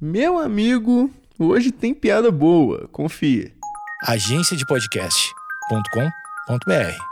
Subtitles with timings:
[0.00, 3.50] Meu amigo, hoje tem piada boa, confia.
[4.04, 7.02] Agência de podcast.com.br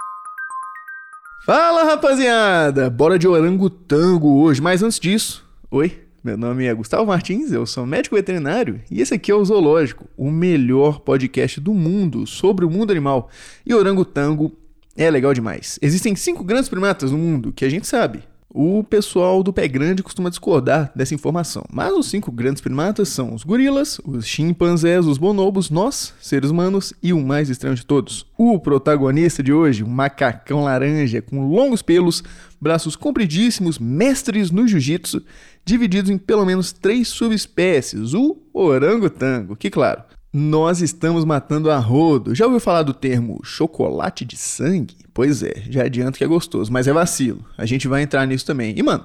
[1.44, 7.50] Fala rapaziada, bora de orangotango hoje, mas antes disso, oi, meu nome é Gustavo Martins,
[7.50, 12.24] eu sou médico veterinário e esse aqui é o Zoológico, o melhor podcast do mundo
[12.24, 13.28] sobre o mundo animal.
[13.66, 14.56] E orangotango
[14.96, 15.76] é legal demais.
[15.82, 18.22] Existem cinco grandes primatas no mundo que a gente sabe,
[18.58, 23.34] o pessoal do pé grande costuma discordar dessa informação, mas os cinco grandes primatas são
[23.34, 28.24] os gorilas, os chimpanzés, os bonobos, nós, seres humanos e o mais estranho de todos,
[28.34, 32.24] o protagonista de hoje, um macacão laranja com longos pelos,
[32.58, 35.22] braços compridíssimos, mestres no jiu-jitsu,
[35.62, 40.02] divididos em pelo menos três subespécies, o orangotango, que claro,
[40.32, 42.34] nós estamos matando a rodo.
[42.34, 44.96] Já ouviu falar do termo chocolate de sangue?
[45.14, 47.44] Pois é, já adianto que é gostoso, mas é vacilo.
[47.56, 48.74] A gente vai entrar nisso também.
[48.76, 49.04] E mano,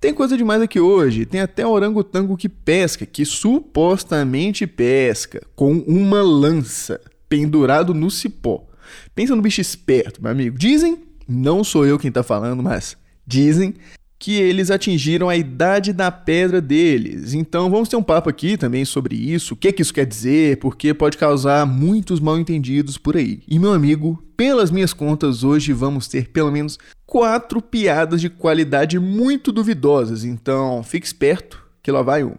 [0.00, 1.24] tem coisa demais aqui hoje.
[1.24, 8.66] Tem até orangotango que pesca, que supostamente pesca com uma lança pendurado no cipó.
[9.14, 10.58] Pensa no bicho esperto, meu amigo.
[10.58, 13.74] Dizem, não sou eu quem tá falando, mas dizem
[14.22, 17.34] que eles atingiram a idade da pedra deles.
[17.34, 20.58] Então vamos ter um papo aqui também sobre isso, o que, que isso quer dizer,
[20.58, 23.42] porque pode causar muitos mal entendidos por aí.
[23.48, 28.96] E meu amigo, pelas minhas contas, hoje vamos ter pelo menos quatro piadas de qualidade
[28.96, 30.22] muito duvidosas.
[30.22, 32.38] Então fique esperto que lá vai uma.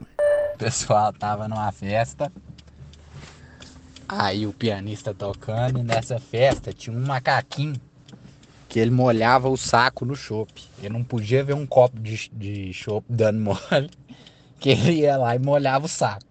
[0.57, 2.31] Pessoal tava numa festa,
[4.07, 7.75] aí o pianista tocando, e nessa festa tinha um macaquinho
[8.73, 10.63] que ele molhava o saco no chope.
[10.79, 12.71] Ele não podia ver um copo de, de
[13.07, 13.91] dando mole,
[14.59, 16.25] que ele ia lá e molhava o saco.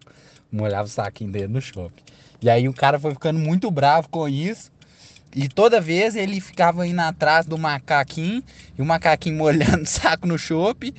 [0.51, 2.03] Molhava o saquinho dele no chope.
[2.43, 4.73] E aí o cara foi ficando muito bravo com isso.
[5.33, 8.43] E toda vez ele ficava indo atrás do macaquinho,
[8.77, 10.93] e o macaquinho molhando o saco no chope,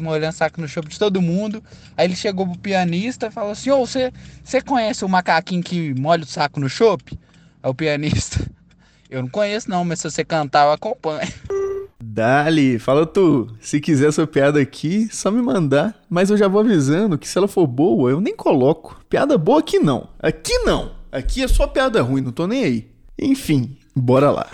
[0.00, 1.62] molhando o saco no chope de todo mundo.
[1.98, 4.10] Aí ele chegou pro pianista e falou assim: Ô, você,
[4.42, 7.20] você conhece o macaquinho que molha o saco no chope?
[7.62, 8.50] Aí o pianista,
[9.10, 11.28] eu não conheço não, mas se você cantar eu acompanho.
[12.00, 13.48] Dali, fala tu.
[13.60, 16.00] Se quiser essa piada aqui, só me mandar.
[16.08, 19.00] Mas eu já vou avisando que se ela for boa, eu nem coloco.
[19.08, 20.08] Piada boa aqui não.
[20.18, 20.92] Aqui não.
[21.10, 22.90] Aqui é só piada ruim, não tô nem aí.
[23.18, 24.48] Enfim, bora lá.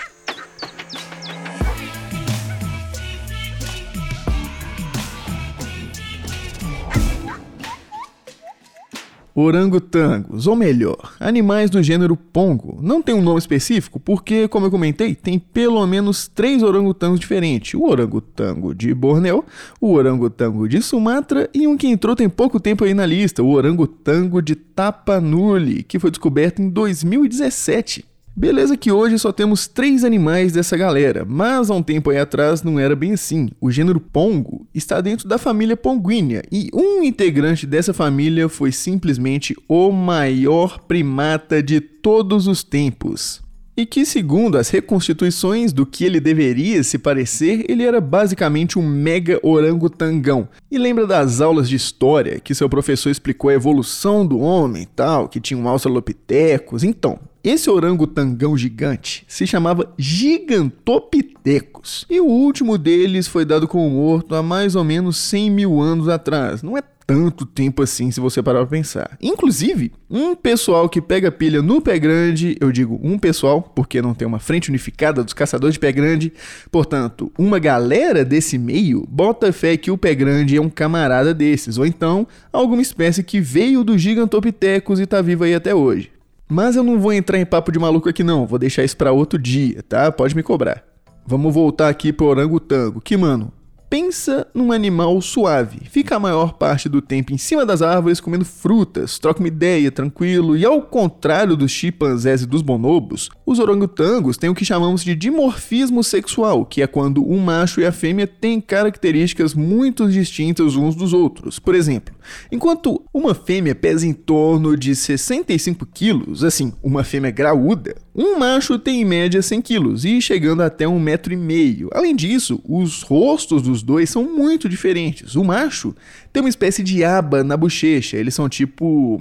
[9.36, 12.78] Orangotangos, ou melhor, animais do gênero pongo.
[12.80, 17.74] Não tem um nome específico porque, como eu comentei, tem pelo menos três orangotangos diferentes:
[17.74, 19.44] o orangotango de Borneo,
[19.80, 23.50] o orangotango de Sumatra e um que entrou tem pouco tempo aí na lista, o
[23.50, 28.04] orangotango de Tapanuli, que foi descoberto em 2017.
[28.36, 32.64] Beleza que hoje só temos três animais dessa galera, mas há um tempo aí atrás
[32.64, 33.48] não era bem assim.
[33.60, 39.54] O gênero Pongo está dentro da família Ponguínea e um integrante dessa família foi simplesmente
[39.68, 43.42] o maior primata de todos os tempos.
[43.76, 48.86] E que, segundo as reconstituições do que ele deveria se parecer, ele era basicamente um
[48.86, 50.48] mega orangotangão.
[50.70, 55.28] E lembra das aulas de história que seu professor explicou a evolução do homem tal,
[55.28, 56.84] que tinha um australopithecus?
[56.84, 62.06] Então, esse orangotangão gigante se chamava Gigantopithecus.
[62.08, 66.08] E o último deles foi dado como morto há mais ou menos 100 mil anos
[66.08, 66.62] atrás.
[66.62, 69.18] Não é tanto tempo assim se você parar pra pensar.
[69.20, 74.14] Inclusive, um pessoal que pega pilha no pé grande, eu digo um pessoal, porque não
[74.14, 76.32] tem uma frente unificada dos caçadores de pé grande,
[76.70, 81.76] portanto, uma galera desse meio bota fé que o pé grande é um camarada desses,
[81.76, 86.13] ou então alguma espécie que veio do Gigantopithecus e tá viva aí até hoje.
[86.48, 89.12] Mas eu não vou entrar em papo de maluco aqui não, vou deixar isso para
[89.12, 90.12] outro dia, tá?
[90.12, 90.84] Pode me cobrar.
[91.26, 93.50] Vamos voltar aqui pro orangotango, que mano,
[93.94, 95.82] Pensa num animal suave.
[95.88, 99.88] Fica a maior parte do tempo em cima das árvores comendo frutas, troca uma ideia,
[99.88, 105.04] tranquilo, e ao contrário dos chimpanzés e dos bonobos, os orangotangos têm o que chamamos
[105.04, 110.74] de dimorfismo sexual, que é quando o macho e a fêmea têm características muito distintas
[110.74, 111.60] uns dos outros.
[111.60, 112.12] Por exemplo,
[112.50, 118.78] enquanto uma fêmea pesa em torno de 65 quilos, assim, uma fêmea graúda, um macho
[118.78, 121.90] tem em média 100 quilos e chegando até um metro e meio.
[121.92, 125.34] Além disso, os rostos dos dois são muito diferentes.
[125.34, 125.92] O macho
[126.32, 128.16] tem uma espécie de aba na bochecha.
[128.16, 129.20] Eles são tipo.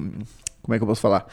[0.61, 1.25] Como é que eu posso falar?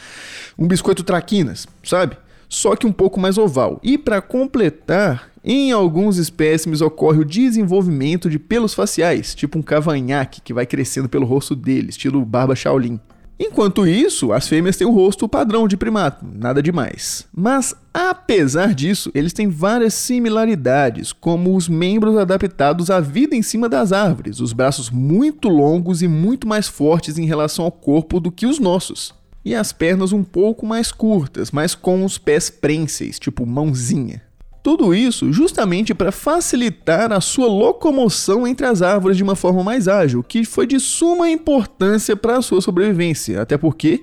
[0.58, 2.16] Um biscoito traquinas, sabe?
[2.48, 3.78] Só que um pouco mais oval.
[3.82, 10.40] E para completar, em alguns espécimes ocorre o desenvolvimento de pelos faciais, tipo um cavanhaque
[10.40, 12.98] que vai crescendo pelo rosto dele, estilo barba Shaolin.
[13.42, 17.26] Enquanto isso, as fêmeas têm o rosto padrão de primato, nada demais.
[17.34, 23.66] Mas, apesar disso, eles têm várias similaridades, como os membros adaptados à vida em cima
[23.66, 28.30] das árvores, os braços muito longos e muito mais fortes em relação ao corpo do
[28.30, 33.18] que os nossos, e as pernas um pouco mais curtas, mas com os pés prênseis,
[33.18, 34.20] tipo mãozinha.
[34.62, 39.88] Tudo isso justamente para facilitar a sua locomoção entre as árvores de uma forma mais
[39.88, 44.02] ágil, que foi de suma importância para a sua sobrevivência, até porque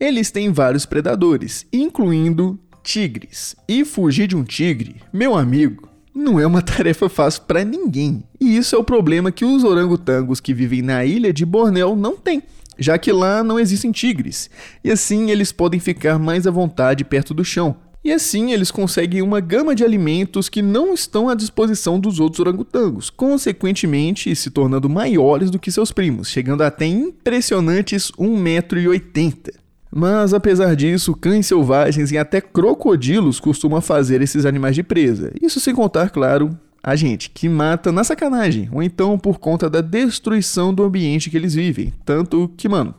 [0.00, 3.54] eles têm vários predadores, incluindo tigres.
[3.68, 8.24] E fugir de um tigre, meu amigo, não é uma tarefa fácil para ninguém.
[8.40, 12.16] E isso é o problema que os orangotangos que vivem na ilha de Bornéu não
[12.16, 12.42] têm
[12.78, 14.50] já que lá não existem tigres,
[14.82, 19.22] e assim eles podem ficar mais à vontade perto do chão, e assim eles conseguem
[19.22, 24.90] uma gama de alimentos que não estão à disposição dos outros orangotangos, consequentemente se tornando
[24.90, 29.54] maiores do que seus primos, chegando até impressionantes 1,80m.
[29.90, 35.32] Mas apesar disso, cães selvagens e até crocodilos costumam fazer esses animais de presa.
[35.40, 39.80] Isso sem contar, claro, a gente que mata na sacanagem, ou então por conta da
[39.80, 41.92] destruição do ambiente que eles vivem.
[42.04, 42.94] Tanto que, mano,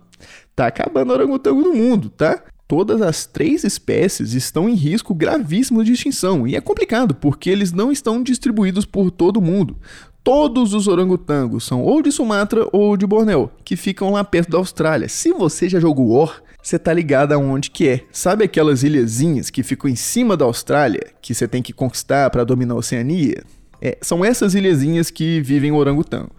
[0.55, 2.41] tá acabando o orangotango no mundo, tá?
[2.67, 7.71] Todas as três espécies estão em risco gravíssimo de extinção e é complicado porque eles
[7.71, 9.77] não estão distribuídos por todo mundo.
[10.23, 14.57] Todos os orangotangos são ou de Sumatra ou de Bornéu, que ficam lá perto da
[14.57, 15.07] Austrália.
[15.07, 18.03] Se você já jogou War, você tá ligado aonde que é.
[18.12, 22.44] Sabe aquelas ilhazinhas que ficam em cima da Austrália, que você tem que conquistar para
[22.44, 23.44] dominar a Oceania?
[23.79, 26.31] É, são essas ilhazinhas que vivem o orangotango.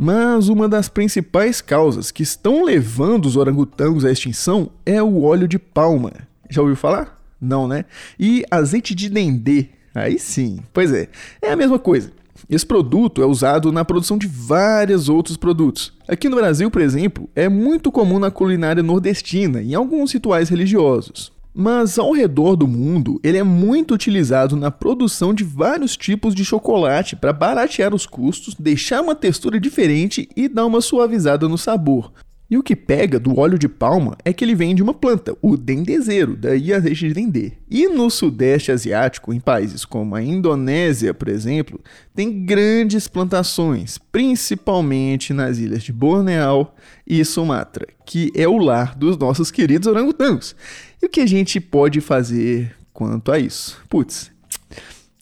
[0.00, 5.48] Mas uma das principais causas que estão levando os orangotangos à extinção é o óleo
[5.48, 6.12] de palma.
[6.48, 7.20] Já ouviu falar?
[7.40, 7.84] Não, né?
[8.16, 9.66] E azeite de dendê.
[9.92, 10.60] Aí sim.
[10.72, 11.08] Pois é,
[11.42, 12.12] é a mesma coisa.
[12.48, 15.92] Esse produto é usado na produção de vários outros produtos.
[16.06, 20.48] Aqui no Brasil, por exemplo, é muito comum na culinária nordestina e em alguns rituais
[20.48, 21.32] religiosos.
[21.60, 26.44] Mas ao redor do mundo, ele é muito utilizado na produção de vários tipos de
[26.44, 32.12] chocolate para baratear os custos, deixar uma textura diferente e dar uma suavizada no sabor.
[32.50, 35.36] E o que pega do óleo de palma é que ele vem de uma planta,
[35.42, 37.52] o dendezeiro, daí azeite de dendê.
[37.68, 41.78] E no sudeste asiático, em países como a Indonésia, por exemplo,
[42.14, 46.72] tem grandes plantações, principalmente nas ilhas de Bornéu
[47.06, 50.56] e Sumatra, que é o lar dos nossos queridos orangotangos.
[51.00, 53.80] E o que a gente pode fazer quanto a isso?
[53.88, 54.30] Putz,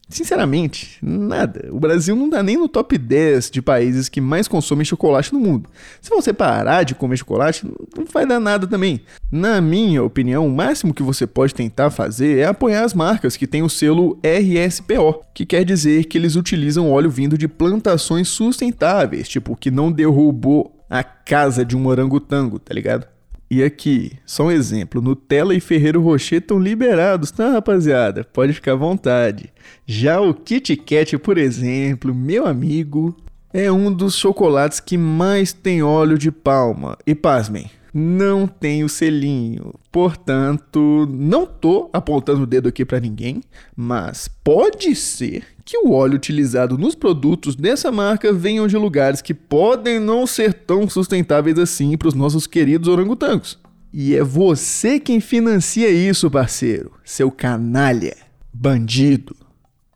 [0.08, 1.68] sinceramente, nada.
[1.70, 5.40] O Brasil não dá nem no top 10 de países que mais consomem chocolate no
[5.40, 5.68] mundo.
[6.00, 9.02] Se você parar de comer chocolate, não vai dar nada também.
[9.30, 13.46] Na minha opinião, o máximo que você pode tentar fazer é apoiar as marcas que
[13.46, 19.28] têm o selo RSPO, que quer dizer que eles utilizam óleo vindo de plantações sustentáveis,
[19.28, 23.06] tipo que não derrubou a casa de um orangotango, tá ligado?
[23.50, 28.24] E aqui, só um exemplo: Nutella e Ferreiro Rocher estão liberados, tá, rapaziada?
[28.24, 29.52] Pode ficar à vontade.
[29.86, 33.16] Já o Kit Kat, por exemplo, meu amigo,
[33.52, 36.98] é um dos chocolates que mais tem óleo de palma.
[37.06, 39.72] E pasmem, não tem o selinho.
[39.90, 43.42] Portanto, não tô apontando o dedo aqui para ninguém,
[43.74, 49.32] mas pode ser que o óleo utilizado nos produtos dessa marca venham de lugares que
[49.32, 53.58] podem não ser tão sustentáveis assim para os nossos queridos orangotangos.
[53.90, 56.92] E é você quem financia isso, parceiro.
[57.02, 58.14] Seu canalha,
[58.52, 59.34] bandido,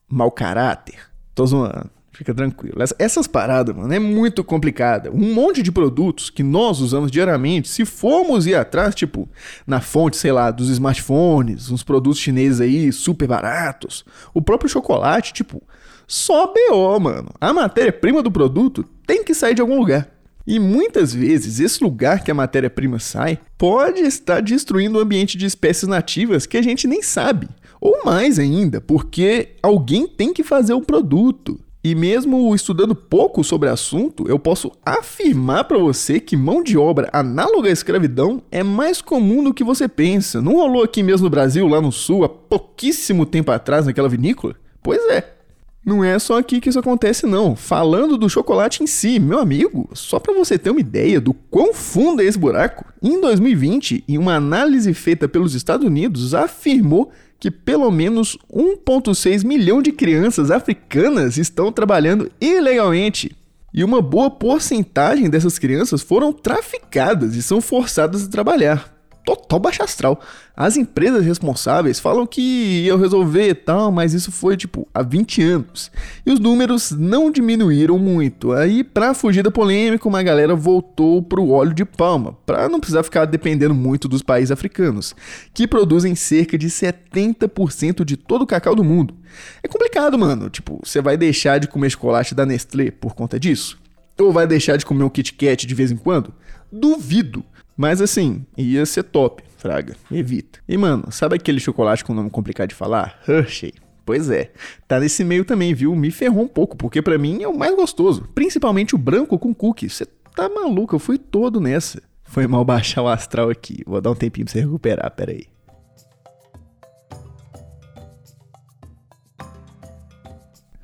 [0.08, 1.00] mau caráter.
[1.35, 2.00] Tô zoando.
[2.21, 2.77] Fica tranquilo.
[2.99, 5.11] Essas paradas, mano, é muito complicada.
[5.11, 9.27] Um monte de produtos que nós usamos diariamente, se formos ir atrás, tipo,
[9.67, 15.33] na fonte, sei lá, dos smartphones, uns produtos chineses aí super baratos, o próprio chocolate,
[15.33, 15.62] tipo,
[16.07, 17.31] só BO, mano.
[17.41, 20.07] A matéria-prima do produto tem que sair de algum lugar.
[20.47, 25.47] E muitas vezes esse lugar que a matéria-prima sai pode estar destruindo o ambiente de
[25.47, 27.49] espécies nativas que a gente nem sabe.
[27.81, 31.59] Ou mais ainda, porque alguém tem que fazer o produto.
[31.83, 36.77] E mesmo estudando pouco sobre o assunto, eu posso afirmar para você que mão de
[36.77, 40.43] obra análoga à escravidão é mais comum do que você pensa.
[40.43, 44.57] Não rolou aqui mesmo no Brasil, lá no sul, há pouquíssimo tempo atrás, naquela vinícola?
[44.83, 45.37] Pois é.
[45.83, 47.57] Não é só aqui que isso acontece não.
[47.57, 51.73] Falando do chocolate em si, meu amigo, só para você ter uma ideia do quão
[51.73, 57.50] fundo é esse buraco, em 2020, em uma análise feita pelos Estados Unidos, afirmou que
[57.50, 63.35] pelo menos 1,6 milhão de crianças africanas estão trabalhando ilegalmente.
[63.73, 69.00] E uma boa porcentagem dessas crianças foram traficadas e são forçadas a trabalhar.
[69.25, 70.21] Total baixa astral.
[70.57, 75.91] As empresas responsáveis falam que iam resolver tal, mas isso foi tipo há 20 anos.
[76.25, 78.53] E os números não diminuíram muito.
[78.53, 83.03] Aí, pra fugir da polêmica, uma galera voltou pro óleo de palma, para não precisar
[83.03, 85.15] ficar dependendo muito dos países africanos,
[85.55, 89.15] que produzem cerca de 70% de todo o cacau do mundo.
[89.62, 90.50] É complicado, mano.
[90.50, 93.79] Tipo, você vai deixar de comer chocolate da Nestlé por conta disso?
[94.19, 96.35] Ou vai deixar de comer um Kit Kat de vez em quando?
[96.71, 97.45] Duvido.
[97.77, 99.95] Mas assim, ia ser top, Fraga.
[100.11, 100.59] Evita.
[100.67, 103.21] E mano, sabe aquele chocolate com nome complicado de falar?
[103.29, 103.75] Hershey.
[104.07, 104.50] Pois é,
[104.89, 105.95] tá nesse meio também, viu?
[105.95, 108.29] Me ferrou um pouco, porque para mim é o mais gostoso.
[108.35, 109.89] Principalmente o branco com cookie.
[109.89, 112.03] Você tá maluco, eu fui todo nessa.
[112.25, 113.83] Foi mal baixar o astral aqui.
[113.87, 115.47] Vou dar um tempinho pra você recuperar, peraí.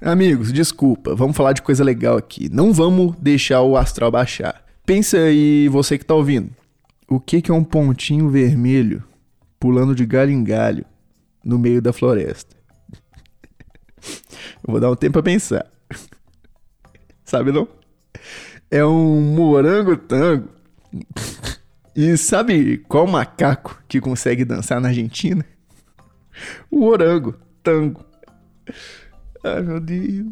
[0.01, 2.49] Amigos, desculpa, vamos falar de coisa legal aqui.
[2.53, 4.63] Não vamos deixar o astral baixar.
[4.85, 6.51] Pensa aí, você que tá ouvindo.
[7.09, 9.03] O que, que é um pontinho vermelho
[9.61, 10.85] pulando de galho em galho
[11.45, 12.57] no meio da floresta?
[14.67, 15.71] Eu vou dar um tempo pra pensar.
[17.25, 17.69] Sabe não?
[18.71, 20.49] É um morango tango.
[21.95, 25.45] E sabe qual macaco que consegue dançar na Argentina?
[26.71, 28.05] O orango tango.
[29.45, 30.27] Ai meu Deus.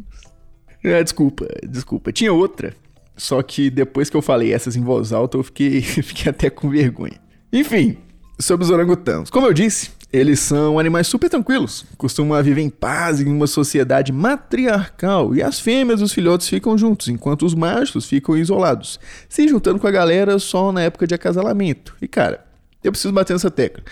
[0.83, 2.11] É, desculpa, desculpa.
[2.11, 2.75] Tinha outra
[3.15, 6.69] só que depois que eu falei essas em voz alta, eu fiquei, fiquei até com
[6.69, 7.19] vergonha.
[7.51, 7.97] Enfim,
[8.39, 9.29] sobre os orangotangos.
[9.29, 14.11] Como eu disse, eles são animais super tranquilos, costumam viver em paz em uma sociedade
[14.11, 19.47] matriarcal e as fêmeas e os filhotes ficam juntos, enquanto os machos ficam isolados, se
[19.47, 21.95] juntando com a galera só na época de acasalamento.
[22.01, 22.45] E cara,
[22.83, 23.83] eu preciso bater nessa tecla.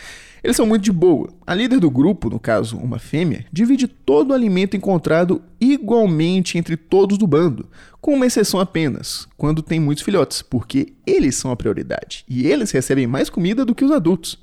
[0.43, 1.29] Eles são muito de boa.
[1.47, 6.75] A líder do grupo, no caso uma fêmea, divide todo o alimento encontrado igualmente entre
[6.75, 7.69] todos do bando,
[8.01, 12.71] com uma exceção apenas, quando tem muitos filhotes, porque eles são a prioridade e eles
[12.71, 14.37] recebem mais comida do que os adultos.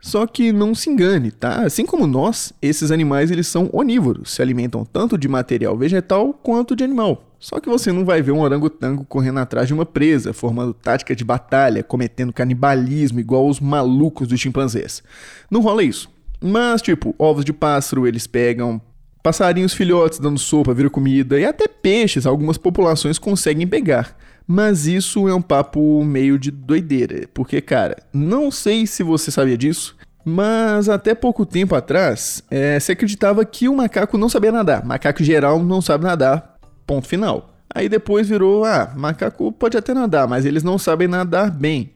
[0.00, 1.62] Só que não se engane, tá?
[1.62, 6.74] Assim como nós, esses animais eles são onívoros, se alimentam tanto de material vegetal quanto
[6.74, 7.26] de animal.
[7.38, 11.14] Só que você não vai ver um orangotango correndo atrás de uma presa, formando tática
[11.14, 15.02] de batalha, cometendo canibalismo igual os malucos dos chimpanzés.
[15.50, 16.10] Não rola isso.
[16.40, 18.80] Mas, tipo, ovos de pássaro eles pegam,
[19.22, 24.16] passarinhos filhotes dando sopa, vira comida, e até peixes algumas populações conseguem pegar.
[24.52, 29.56] Mas isso é um papo meio de doideira, porque, cara, não sei se você sabia
[29.56, 34.84] disso, mas até pouco tempo atrás, é, se acreditava que o macaco não sabia nadar.
[34.84, 37.54] Macaco geral não sabe nadar, Ponto final.
[37.72, 41.92] Aí depois virou, ah, macaco pode até nadar, mas eles não sabem nadar bem.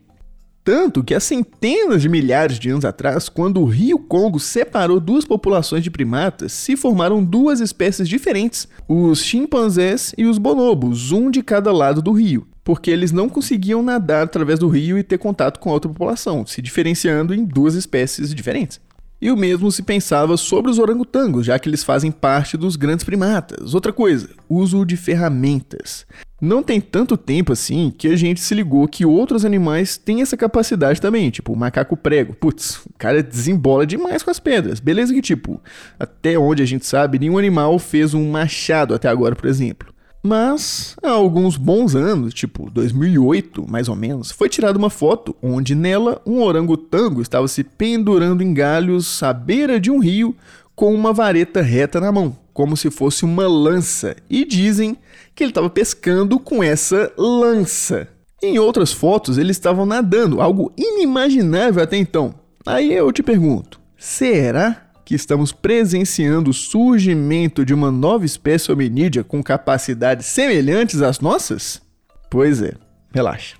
[0.64, 5.26] Tanto que há centenas de milhares de anos atrás, quando o rio Congo separou duas
[5.26, 11.42] populações de primatas, se formaram duas espécies diferentes, os chimpanzés e os bonobos, um de
[11.42, 15.61] cada lado do rio, porque eles não conseguiam nadar através do rio e ter contato
[15.61, 18.80] com a outra população, se diferenciando em duas espécies diferentes.
[19.21, 23.04] E o mesmo se pensava sobre os orangotangos, já que eles fazem parte dos grandes
[23.04, 23.73] primatas.
[23.73, 26.04] Outra coisa, uso de ferramentas.
[26.40, 30.37] Não tem tanto tempo assim que a gente se ligou que outros animais têm essa
[30.37, 32.35] capacidade também, tipo o macaco prego.
[32.35, 34.78] Putz, o cara desembola demais com as pedras.
[34.78, 35.59] Beleza que, tipo,
[35.99, 39.93] até onde a gente sabe, nenhum animal fez um machado até agora, por exemplo.
[40.26, 45.74] Mas, há alguns bons anos, tipo 2008 mais ou menos, foi tirada uma foto onde
[45.74, 50.34] nela um orangotango estava se pendurando em galhos à beira de um rio
[50.74, 54.96] com uma vareta reta na mão, como se fosse uma lança, e dizem
[55.34, 58.08] que ele estava pescando com essa lança.
[58.42, 62.34] Em outras fotos, eles estavam nadando, algo inimaginável até então.
[62.64, 69.23] Aí eu te pergunto: será que estamos presenciando o surgimento de uma nova espécie hominídea
[69.23, 71.82] com capacidades semelhantes às nossas?
[72.30, 72.75] Pois é,
[73.12, 73.56] relaxa.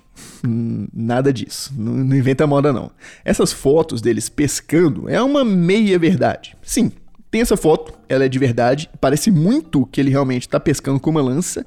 [0.93, 1.73] Nada disso.
[1.77, 2.91] Não, não inventa moda, não.
[3.23, 6.55] Essas fotos deles pescando é uma meia verdade.
[6.61, 6.91] Sim,
[7.29, 11.09] tem essa foto, ela é de verdade, parece muito que ele realmente está pescando com
[11.09, 11.65] uma lança,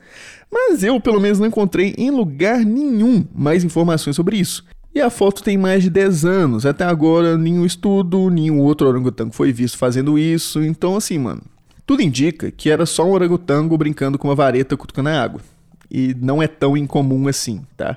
[0.50, 4.64] mas eu pelo menos não encontrei em lugar nenhum mais informações sobre isso.
[4.98, 6.66] E a foto tem mais de 10 anos.
[6.66, 10.60] Até agora, nenhum estudo, nenhum outro orangotango foi visto fazendo isso.
[10.60, 11.40] Então, assim, mano,
[11.86, 15.40] tudo indica que era só um orangotango brincando com uma vareta cutucando a água.
[15.88, 17.96] E não é tão incomum assim, tá?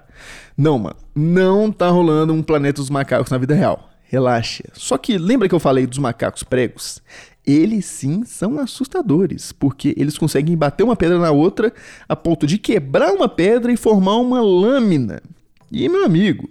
[0.56, 3.90] Não, mano, não tá rolando um planeta dos macacos na vida real.
[4.04, 4.66] Relaxa.
[4.74, 7.02] Só que lembra que eu falei dos macacos pregos?
[7.44, 11.74] Eles sim são assustadores, porque eles conseguem bater uma pedra na outra
[12.08, 15.20] a ponto de quebrar uma pedra e formar uma lâmina.
[15.72, 16.48] E meu amigo,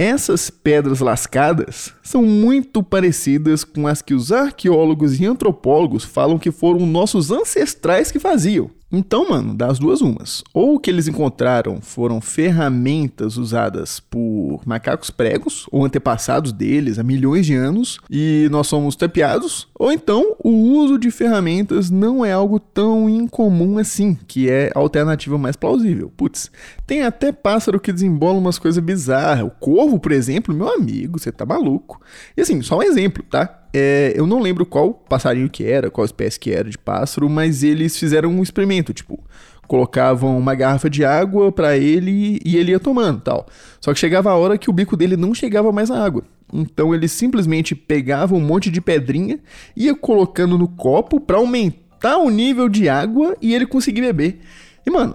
[0.00, 6.50] essas pedras lascadas são muito parecidas com as que os arqueólogos e antropólogos falam que
[6.50, 8.70] foram nossos ancestrais que faziam.
[8.92, 10.42] Então, mano, das duas umas.
[10.52, 17.02] Ou o que eles encontraram foram ferramentas usadas por macacos pregos ou antepassados deles há
[17.02, 22.32] milhões de anos e nós somos tapeados, ou então o uso de ferramentas não é
[22.32, 26.12] algo tão incomum assim, que é a alternativa mais plausível.
[26.16, 26.50] Putz,
[26.86, 29.46] tem até pássaro que desembola umas coisas bizarras.
[29.46, 32.00] O corvo, por exemplo, meu amigo, você tá maluco.
[32.36, 33.59] E assim, só um exemplo, tá?
[33.72, 37.62] É, eu não lembro qual passarinho que era, qual espécie que era de pássaro, mas
[37.62, 39.22] eles fizeram um experimento, tipo,
[39.70, 43.46] colocavam uma garrafa de água para ele e ele ia tomando, tal.
[43.80, 46.24] Só que chegava a hora que o bico dele não chegava mais à água.
[46.52, 49.38] Então ele simplesmente pegava um monte de pedrinha,
[49.76, 54.40] ia colocando no copo para aumentar o nível de água e ele conseguir beber.
[54.84, 55.14] E mano,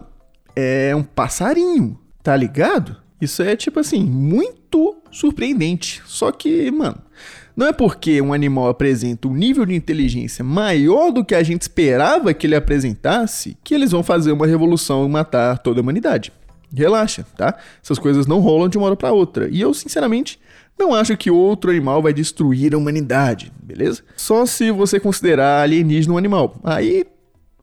[0.55, 2.95] é um passarinho, tá ligado?
[3.19, 6.01] Isso é tipo assim, muito surpreendente.
[6.05, 7.01] Só que, mano,
[7.55, 11.61] não é porque um animal apresenta um nível de inteligência maior do que a gente
[11.61, 16.33] esperava que ele apresentasse que eles vão fazer uma revolução e matar toda a humanidade.
[16.73, 17.57] Relaxa, tá?
[17.81, 19.47] Essas coisas não rolam de uma hora para outra.
[19.49, 20.37] E eu, sinceramente,
[20.77, 24.03] não acho que outro animal vai destruir a humanidade, beleza?
[24.17, 26.57] Só se você considerar alienígena um animal.
[26.63, 27.05] Aí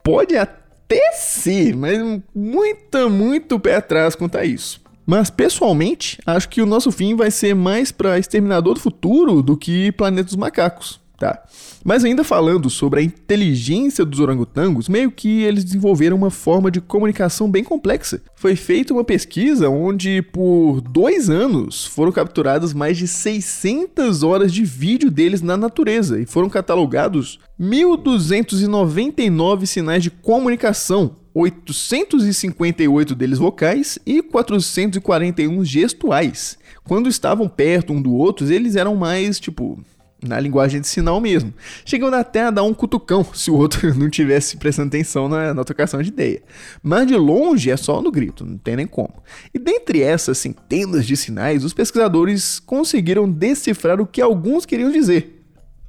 [0.02, 1.98] pode até ser, mas
[2.34, 4.81] muito, muito pé atrás quanto a isso.
[5.06, 9.56] Mas pessoalmente, acho que o nosso fim vai ser mais para Exterminador do Futuro do
[9.56, 11.42] que Planeta dos Macacos, tá?
[11.84, 16.80] Mas ainda falando sobre a inteligência dos orangotangos, meio que eles desenvolveram uma forma de
[16.80, 18.22] comunicação bem complexa.
[18.36, 24.62] Foi feita uma pesquisa onde, por dois anos, foram capturadas mais de 600 horas de
[24.64, 34.22] vídeo deles na natureza e foram catalogados 1.299 sinais de comunicação 858 deles vocais e
[34.22, 36.58] 441 gestuais.
[36.84, 39.78] Quando estavam perto um do outro, eles eram mais, tipo,
[40.22, 41.52] na linguagem de sinal mesmo.
[41.84, 45.64] Chegando até a dar um cutucão se o outro não tivesse prestando atenção na, na
[45.64, 46.42] trocação de ideia.
[46.82, 49.22] Mas de longe é só no grito, não tem nem como.
[49.52, 55.41] E dentre essas centenas de sinais, os pesquisadores conseguiram decifrar o que alguns queriam dizer.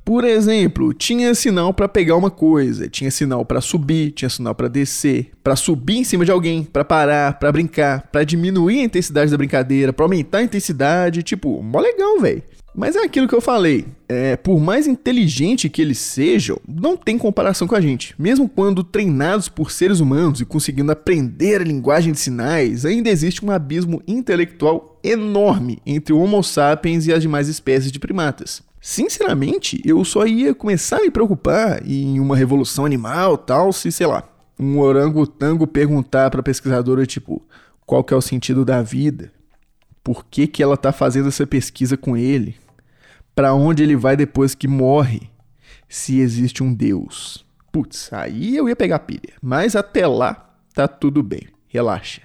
[0.05, 4.67] Por exemplo, tinha sinal para pegar uma coisa, tinha sinal para subir, tinha sinal para
[4.67, 9.31] descer, para subir em cima de alguém, para parar, para brincar, para diminuir a intensidade
[9.31, 12.43] da brincadeira, para aumentar a intensidade, tipo, mó legal, velho.
[12.75, 17.17] Mas é aquilo que eu falei, é, por mais inteligente que eles sejam, não tem
[17.17, 18.15] comparação com a gente.
[18.17, 23.45] Mesmo quando treinados por seres humanos e conseguindo aprender a linguagem de sinais, ainda existe
[23.45, 28.63] um abismo intelectual enorme entre o Homo sapiens e as demais espécies de primatas.
[28.85, 34.05] Sinceramente, eu só ia começar a me preocupar em uma revolução animal tal, se, sei
[34.05, 34.29] lá,
[34.60, 37.41] um orangotango perguntar pra pesquisadora, tipo,
[37.86, 39.31] qual que é o sentido da vida?
[40.03, 42.58] Por que, que ela tá fazendo essa pesquisa com ele?
[43.34, 45.31] Para onde ele vai depois que morre?
[45.88, 47.45] Se existe um Deus.
[47.71, 49.34] Putz, aí eu ia pegar pilha.
[49.41, 51.47] Mas até lá, tá tudo bem.
[51.69, 52.21] Relaxa.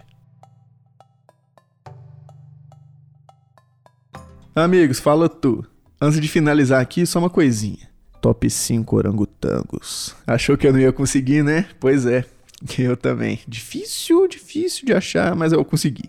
[4.57, 5.65] Amigos, fala tu.
[6.01, 7.89] Antes de finalizar aqui, só uma coisinha.
[8.21, 10.15] Top 5 orangotangos.
[10.25, 11.67] Achou que eu não ia conseguir, né?
[11.81, 12.25] Pois é,
[12.79, 13.41] eu também.
[13.49, 16.09] Difícil, difícil de achar, mas eu consegui.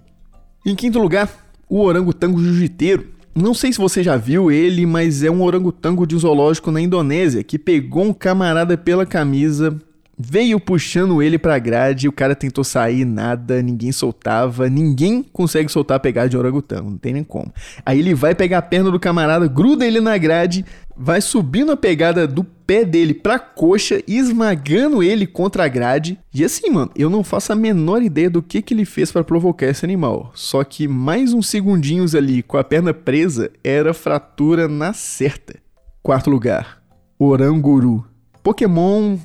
[0.63, 1.30] Em quinto lugar,
[1.67, 3.08] o orangotango jiu-jiteiro.
[3.34, 7.43] Não sei se você já viu ele, mas é um orangotango de zoológico na Indonésia
[7.43, 9.80] que pegou um camarada pela camisa,
[10.21, 15.95] veio puxando ele pra grade, o cara tentou sair, nada, ninguém soltava, ninguém consegue soltar
[15.95, 17.53] a pegada de orangotango, não tem nem como.
[17.86, 21.77] Aí ele vai pegar a perna do camarada, gruda ele na grade, vai subindo a
[21.77, 26.19] pegada do pé dele pra coxa, esmagando ele contra a grade.
[26.34, 29.23] E assim, mano, eu não faço a menor ideia do que, que ele fez para
[29.23, 30.32] provocar esse animal.
[30.36, 35.55] Só que mais uns segundinhos ali com a perna presa era fratura na certa.
[36.03, 36.82] Quarto lugar,
[37.17, 38.05] Oranguru.
[38.43, 39.17] Pokémon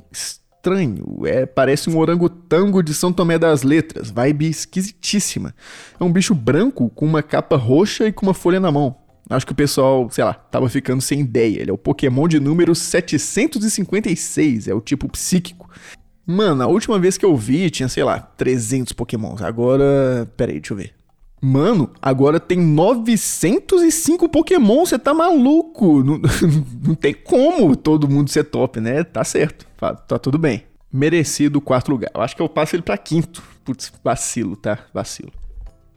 [0.64, 1.05] estranho.
[1.27, 4.11] É, parece um orangotango de São Tomé das Letras.
[4.11, 5.55] Vibe esquisitíssima.
[6.00, 8.96] É um bicho branco com uma capa roxa e com uma folha na mão.
[9.29, 11.61] Acho que o pessoal, sei lá, tava ficando sem ideia.
[11.61, 15.68] Ele é o Pokémon de número 756, é o tipo psíquico.
[16.27, 19.42] Mano, a última vez que eu vi tinha, sei lá, 300 Pokémons.
[19.42, 20.27] Agora.
[20.37, 20.94] Pera aí, deixa eu ver.
[21.46, 26.00] Mano, agora tem 905 Pokémon, você tá maluco?
[26.02, 26.18] Não,
[26.83, 29.04] não tem como todo mundo ser top, né?
[29.04, 30.64] Tá certo, tá, tudo bem.
[30.90, 32.11] Merecido quarto lugar.
[32.14, 33.42] Eu acho que eu passo ele pra quinto.
[33.62, 34.78] Putz, vacilo, tá?
[34.94, 35.30] Vacilo.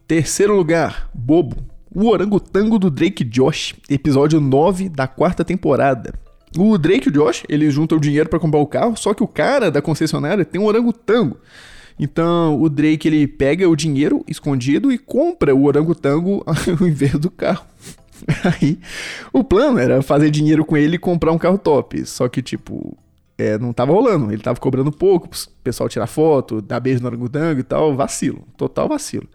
[0.06, 1.56] Terceiro lugar, Bobo.
[1.96, 6.14] O Orangotango do Drake Josh, episódio 9 da quarta temporada.
[6.58, 9.24] O Drake e o Josh, eles juntam o dinheiro para comprar o carro, só que
[9.24, 11.38] o cara da concessionária tem um orangotango.
[12.00, 17.32] Então o Drake ele pega o dinheiro escondido e compra o orangotango ao invés do
[17.32, 17.66] carro.
[18.62, 18.80] Aí
[19.32, 22.06] o plano era fazer dinheiro com ele e comprar um carro top.
[22.06, 22.98] Só que, tipo,
[23.38, 24.32] é, não tava rolando.
[24.32, 27.96] Ele tava cobrando pouco, o pessoal tirar foto, dar beijo no orangotango e tal.
[27.96, 29.28] Vacilo, total vacilo.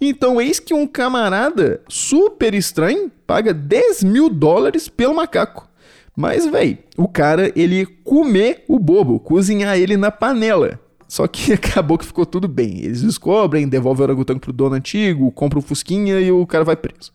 [0.00, 5.68] Então, eis que um camarada super estranho paga 10 mil dólares pelo macaco.
[6.16, 10.78] Mas, véi, o cara, ele comer o bobo, cozinhar ele na panela.
[11.08, 12.78] Só que acabou que ficou tudo bem.
[12.78, 16.76] Eles descobrem, devolvem o orangotango pro dono antigo, compram o Fusquinha e o cara vai
[16.76, 17.12] preso.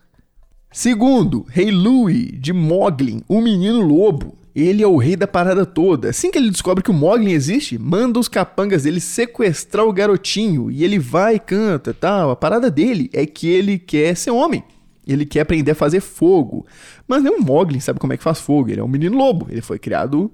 [0.72, 4.38] Segundo, Rei Louie, de Moglin, o menino lobo.
[4.56, 6.10] Ele é o rei da parada toda.
[6.10, 10.70] Assim que ele descobre que o Moglin existe, manda os capangas dele sequestrar o garotinho.
[10.70, 12.30] E ele vai e canta tal.
[12.30, 14.64] A parada dele é que ele quer ser homem.
[15.08, 16.66] Ele quer aprender a fazer fogo.
[17.08, 18.70] Mas nem o Moglin sabe como é que faz fogo.
[18.70, 19.48] Ele é um menino lobo.
[19.50, 20.32] Ele foi criado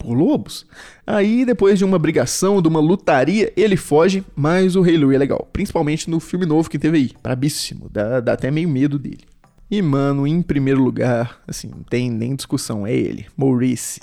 [0.00, 0.66] por lobos.
[1.06, 5.18] Aí, depois de uma brigação, de uma lutaria, ele foge, mas o Rei Louie é
[5.18, 5.48] legal.
[5.52, 7.10] Principalmente no filme novo que teve aí.
[7.22, 7.88] Brabíssimo.
[7.92, 9.20] Dá, dá até meio medo dele.
[9.70, 14.00] E, mano, em primeiro lugar, assim, não tem nem discussão, é ele, Maurice,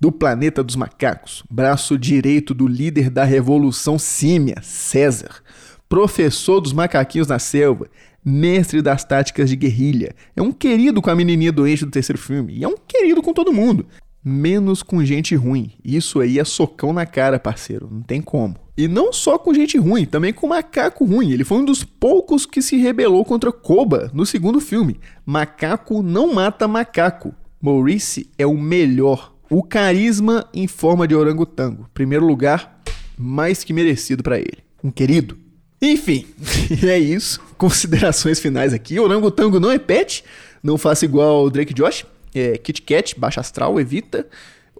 [0.00, 5.42] do planeta dos macacos, braço direito do líder da revolução símia, César,
[5.90, 7.86] professor dos macaquinhos na selva,
[8.24, 12.54] mestre das táticas de guerrilha, é um querido com a menininha doente do terceiro filme,
[12.56, 13.86] e é um querido com todo mundo
[14.24, 15.72] menos com gente ruim.
[15.84, 17.88] Isso aí é socão na cara, parceiro.
[17.90, 18.56] Não tem como.
[18.76, 21.32] E não só com gente ruim, também com macaco ruim.
[21.32, 25.00] Ele foi um dos poucos que se rebelou contra Koba no segundo filme.
[25.24, 27.34] Macaco não mata macaco.
[27.60, 29.34] Maurice é o melhor.
[29.50, 31.88] O carisma em forma de orangotango.
[31.92, 32.80] Primeiro lugar,
[33.18, 34.58] mais que merecido para ele.
[34.82, 35.36] Um querido.
[35.82, 36.26] Enfim,
[36.86, 37.40] é isso.
[37.58, 38.98] Considerações finais aqui.
[38.98, 40.24] Orangotango não é pet.
[40.62, 44.26] Não faça igual o Drake Josh é, Kit Kat, baixa astral, evita.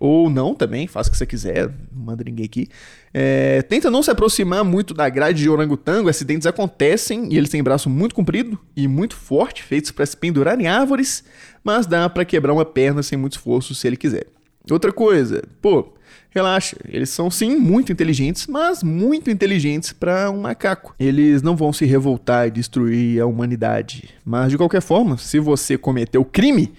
[0.00, 2.68] Ou não também, faça o que você quiser, não manda ninguém aqui.
[3.12, 7.62] É, tenta não se aproximar muito da grade de orangotango, acidentes acontecem e eles têm
[7.62, 11.22] braço muito comprido e muito forte, feitos para se pendurar em árvores,
[11.62, 14.26] mas dá para quebrar uma perna sem muito esforço se ele quiser.
[14.70, 15.92] Outra coisa, pô,
[16.30, 20.94] relaxa, eles são sim muito inteligentes, mas muito inteligentes para um macaco.
[20.98, 24.08] Eles não vão se revoltar e destruir a humanidade.
[24.24, 26.72] Mas de qualquer forma, se você cometeu crime,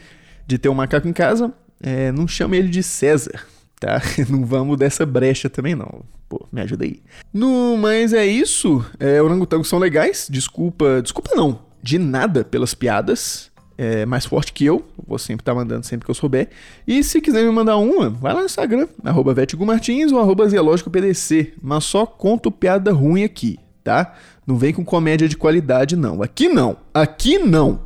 [0.51, 3.45] de ter um macaco em casa, é, não chame ele de César,
[3.79, 4.01] tá?
[4.29, 6.03] Não vamos dessa brecha também não.
[6.29, 7.01] Pô, me ajuda aí.
[7.33, 8.85] No, mas é isso.
[8.99, 10.27] É, orangotangos são legais.
[10.29, 11.59] Desculpa, desculpa não.
[11.81, 13.49] De nada pelas piadas.
[13.77, 14.85] É mais forte que eu.
[15.05, 16.49] Vou sempre estar tá mandando sempre que eu souber.
[16.87, 19.35] E se quiser me mandar uma, vai lá no Instagram, arroba
[19.65, 21.53] Martins ou arroba PDC.
[21.61, 24.13] Mas só conto piada ruim aqui, tá?
[24.45, 26.21] Não vem com comédia de qualidade, não.
[26.21, 26.77] Aqui não.
[26.93, 27.81] Aqui não.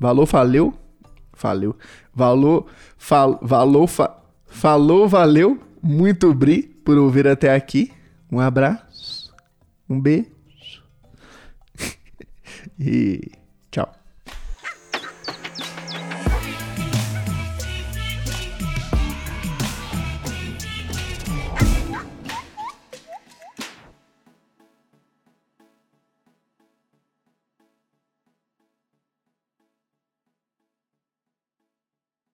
[0.00, 0.74] Valeu, valeu.
[1.40, 1.76] Valeu.
[2.14, 5.60] Valor, fal, valor, fa, falou, valeu.
[5.82, 7.92] Muito bri por ouvir até aqui.
[8.30, 9.32] Um abraço.
[9.88, 10.28] Um beijo.
[12.78, 13.37] e